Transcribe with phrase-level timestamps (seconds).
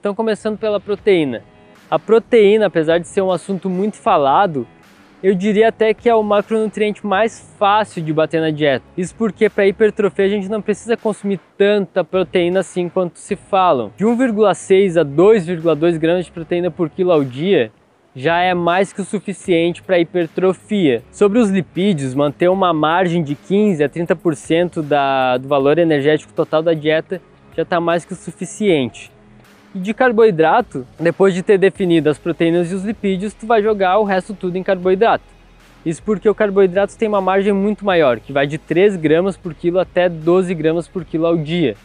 [0.00, 1.42] Então começando pela proteína.
[1.90, 4.66] A proteína, apesar de ser um assunto muito falado,
[5.22, 8.82] eu diria até que é o macronutriente mais fácil de bater na dieta.
[8.96, 13.92] Isso porque para hipertrofia a gente não precisa consumir tanta proteína assim quanto se falam.
[13.98, 17.70] De 1,6 a 2,2 gramas de proteína por quilo ao dia
[18.16, 21.02] já é mais que o suficiente para hipertrofia.
[21.10, 26.62] Sobre os lipídios, manter uma margem de 15 a 30% da, do valor energético total
[26.62, 27.20] da dieta
[27.54, 29.12] já está mais que o suficiente.
[29.72, 34.04] De carboidrato, depois de ter definido as proteínas e os lipídios, tu vai jogar o
[34.04, 35.22] resto tudo em carboidrato.
[35.86, 39.54] Isso porque o carboidrato tem uma margem muito maior, que vai de 3 gramas por
[39.54, 41.76] quilo até 12 gramas por quilo ao dia.